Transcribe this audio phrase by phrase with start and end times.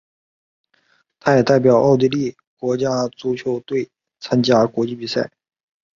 [1.19, 3.87] 他也代表奥地利国家足球队
[4.19, 5.31] 参加国际赛事。